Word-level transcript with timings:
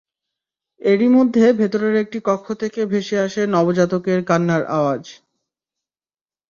এরই 0.81 1.09
মধ্যে 1.09 1.43
ভেতরের 1.53 1.95
একটি 1.95 2.17
কক্ষ 2.25 2.47
থেকে 2.53 2.81
ভেসে 2.85 3.17
আসে 3.19 3.41
নবজাতকের 3.47 4.19
কান্নার 4.23 4.63
আওয়াজ। 4.71 5.03